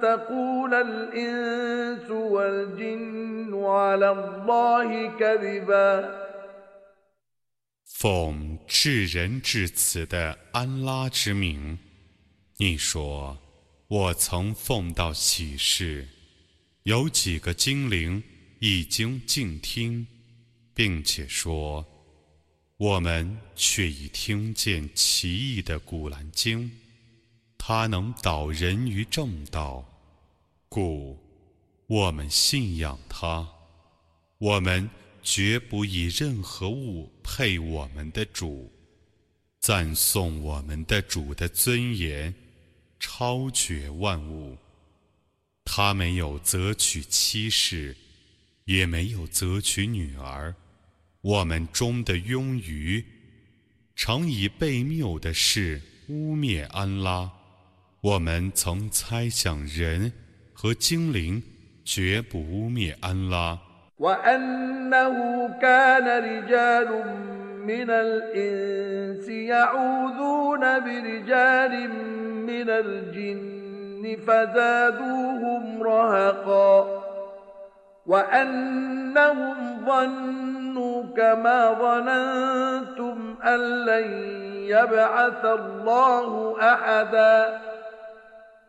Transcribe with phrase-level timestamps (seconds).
[0.00, 6.28] تقول الإنس والجن على الله كذبا
[7.84, 11.78] 奉至仁至慈的安拉之名，
[12.58, 13.36] 你说：
[13.88, 16.06] 我曾奉到启示，
[16.84, 18.22] 有几个精灵
[18.60, 20.06] 已经静听，
[20.74, 21.84] 并且说：
[22.76, 26.70] 我们却已听见奇异的古兰经，
[27.65, 29.85] 它能导人于正道，
[30.67, 31.17] 故
[31.87, 33.47] 我们信仰它。
[34.37, 34.89] 我们。
[35.25, 38.69] 绝不以任何物配我们的主，
[39.61, 42.35] 赞颂我们的主的尊严，
[42.99, 44.57] 超绝万物。
[45.63, 47.95] 他没有择取妻室，
[48.65, 50.53] 也没有择取女儿。
[51.21, 53.05] 我们中的庸愚，
[53.95, 57.31] 常以被谬的事污蔑安拉。
[58.02, 60.12] 我们曾猜想人
[60.52, 61.42] 和精灵
[61.84, 63.58] 绝不污蔑安拉。
[63.98, 66.88] وأنه كان رجال
[67.66, 71.90] من الإنس يعوذون برجال
[72.46, 77.02] من الجن فزادوهم رهقا
[78.06, 84.12] وأنهم ظنوا كما ظننتم أن لن
[84.64, 87.60] يبعث الله أحدا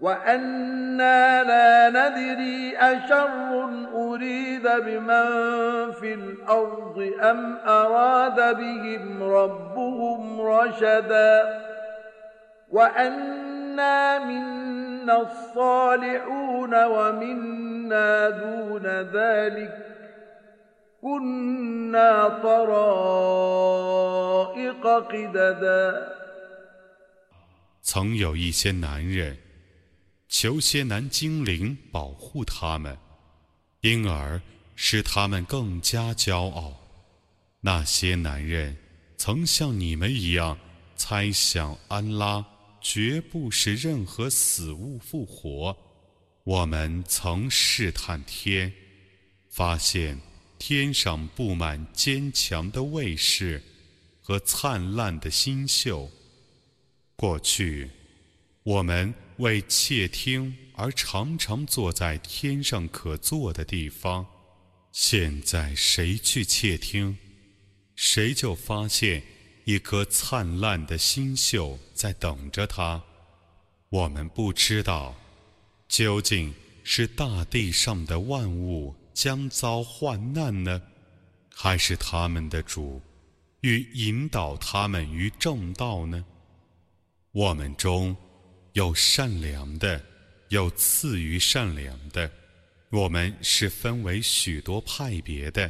[0.00, 3.64] وأنا لا ندري أشر
[3.94, 11.60] أريد بمن في الأرض أم أراد بهم ربهم رشدا
[12.70, 19.86] وأنا منا الصالحون ومنا دون ذلك
[21.02, 23.66] كنا طرائق
[24.86, 26.16] قددا
[27.82, 29.36] 曾有一些男人
[30.31, 32.97] 求些男精灵保护他们，
[33.81, 34.41] 因而
[34.77, 36.73] 使他们更加骄傲。
[37.59, 38.75] 那些男人
[39.17, 40.57] 曾像你们一样
[40.95, 42.43] 猜想安拉
[42.79, 45.77] 绝不使任何死物复活。
[46.45, 48.71] 我们曾试探天，
[49.49, 50.17] 发现
[50.57, 53.61] 天上布满坚强的卫士
[54.21, 56.09] 和灿烂的星宿。
[57.17, 57.91] 过去，
[58.63, 59.13] 我们。
[59.41, 64.23] 为窃听而常常坐在天上可坐的地方，
[64.91, 67.17] 现在谁去窃听，
[67.95, 69.23] 谁就发现
[69.65, 73.01] 一颗灿烂的星宿在等着他。
[73.89, 75.15] 我们不知道，
[75.87, 76.53] 究竟
[76.83, 80.79] 是大地上的万物将遭患难呢，
[81.51, 83.01] 还是他们的主
[83.61, 86.23] 欲引导他们于正道呢？
[87.31, 88.15] 我们中。
[88.73, 89.99] 有善良的，
[90.47, 92.29] 有次于善良的，
[92.89, 95.69] 我们是分为许多派别的。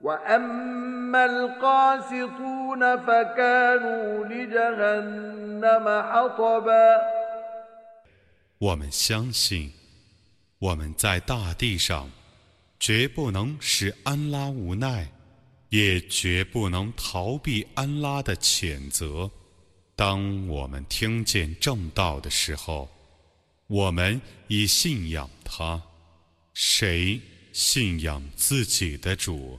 [0.00, 7.00] وأما القاسطون فكانوا لجهنم حطبا
[8.58, 9.72] 我们相信，
[10.58, 12.10] 我们在大地上
[12.80, 15.08] 绝不能使安拉无奈，
[15.70, 19.30] 也绝不能逃避安拉的谴责。
[19.94, 22.88] 当我们听见正道的时候，
[23.66, 25.82] 我们已信仰他。
[26.54, 27.20] 谁
[27.52, 29.58] 信仰自己的主，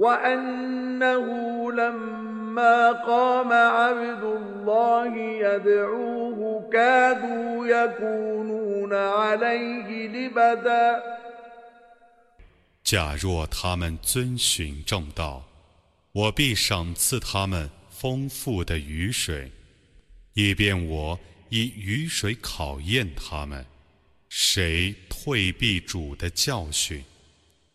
[0.00, 8.92] وانه لما قام عبد الله يدعوه كادوا يكونون
[12.84, 15.42] 假若他们遵循正道，
[16.12, 19.50] 我必赏赐他们丰富的雨水，
[20.34, 21.18] 以便我
[21.48, 23.66] 以雨水考验他们。
[24.28, 27.04] 谁退避主的教训，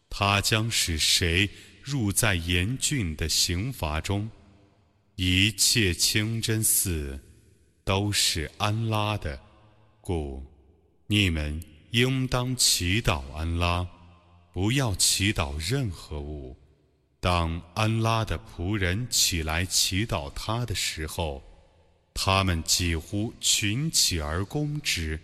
[0.09, 1.49] 他将使谁
[1.86, 4.28] 入在严峻的刑罚中。
[5.14, 7.16] 一切清真寺
[7.84, 9.38] 都是安拉的，
[10.00, 10.44] 故。
[11.06, 11.62] 你们
[11.92, 13.86] 应当祈祷安拉，
[14.52, 16.56] 不要祈祷任何物。
[17.20, 21.40] 当安拉的仆人起来祈祷他的时候，
[22.12, 25.20] 他们几乎群起而攻之。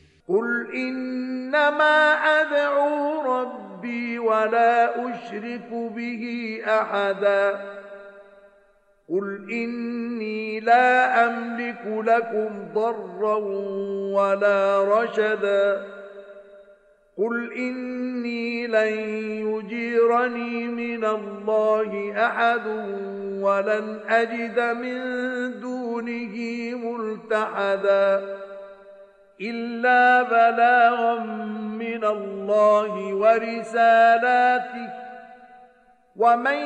[9.51, 13.37] إني لا أملك لكم ضرا
[14.15, 15.87] ولا رشدا.
[17.19, 18.93] قل إني لن
[19.49, 22.67] يجيرني من الله أحد
[23.43, 25.01] ولن أجد من
[25.61, 26.37] دونه
[26.77, 28.37] ملتحدا.
[29.42, 31.20] إلا بلاغا
[31.84, 34.90] من الله ورسالاته
[36.16, 36.58] ومن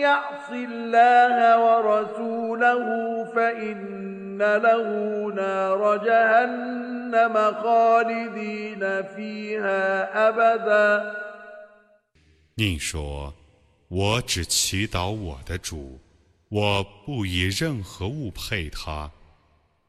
[0.00, 2.84] يعص الله ورسوله
[3.24, 4.86] فإن له
[5.34, 9.82] نار جهنم خالدين فيها
[10.28, 11.14] أبدا
[12.56, 13.34] 你说：“
[13.88, 15.98] 我只祈祷我的主，
[16.48, 19.10] 我不以任何物配他。”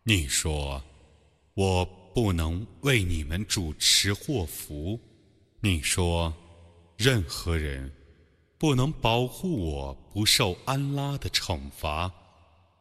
[0.03, 5.00] 你说：“我 不能为你们主持祸福。”
[5.60, 6.32] 你说
[6.96, 7.92] ：“任何人。”
[8.60, 12.12] 不能保护我不受安拉的惩罚，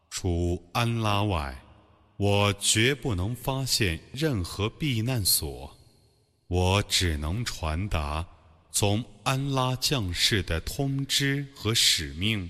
[0.09, 1.57] 除安拉外，
[2.17, 5.73] 我绝不能发现任何避难所。
[6.47, 8.27] 我只能传达
[8.73, 12.49] 从安拉降世的通知和使命。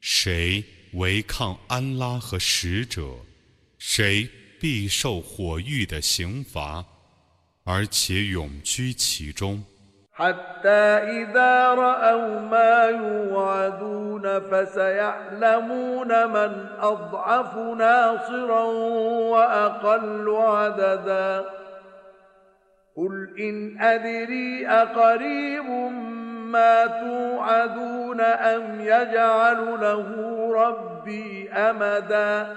[0.00, 3.16] 谁违抗安拉和使者，
[3.78, 4.28] 谁
[4.60, 6.84] 必受火狱的刑罚，
[7.64, 9.64] 而且永居其中。
[10.16, 10.84] حتى
[11.18, 18.64] إذا رأوا ما يوعدون فسيعلمون من أضعف ناصرا
[19.34, 21.44] وأقل عددا
[22.96, 25.64] قل إن أدري أقريب
[26.54, 30.08] ما توعدون أم يجعل له
[30.54, 32.56] ربي أمدا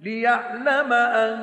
[0.00, 1.36] ليعلم أن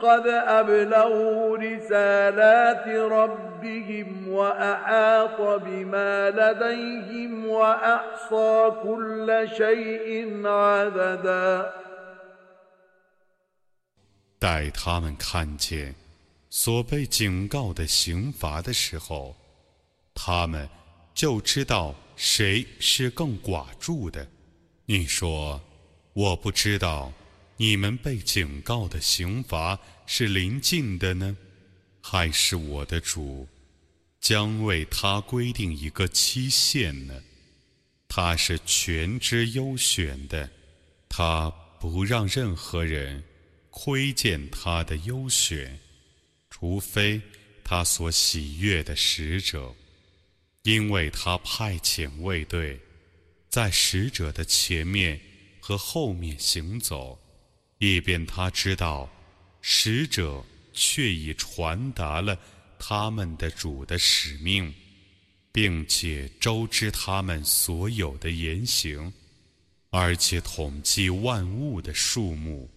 [0.00, 11.72] قد أبلغوا رسالات ربهم وأحاط بما لديهم وأحصى كل شيء عددا
[14.38, 15.94] 待他们看见
[16.48, 19.36] 所被警告的刑罚的时候，
[20.14, 20.66] 他们
[21.12, 24.26] 就知道谁是更寡助的。
[24.86, 25.60] 你说，
[26.14, 27.12] 我不知道。
[27.57, 31.37] 你们被警告的刑罚是临近的呢，
[32.01, 33.47] 还是我的主
[34.19, 37.23] 将为他规定一个期限呢？
[38.09, 40.49] 他是全知优选的，
[41.07, 43.23] 他不让任何人
[43.69, 45.79] 窥见他的优选，
[46.49, 47.21] 除非
[47.63, 49.73] 他所喜悦的使者，
[50.63, 52.79] 因为他派遣卫队
[53.49, 55.19] 在使者的前面
[55.61, 57.17] 和后面行走。
[57.79, 59.09] 以便他知道，
[59.61, 62.37] 使者却已传达了
[62.79, 64.73] 他们的主的使命，
[65.51, 69.11] 并且周知他们所有的言行，
[69.89, 72.69] 而且统计万物的数目。